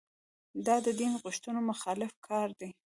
دا 0.65 0.75
د 0.85 0.87
دین 0.99 1.13
غوښتنو 1.23 1.59
مخالف 1.71 2.11
کار 2.27 2.49
دی. 2.59 2.69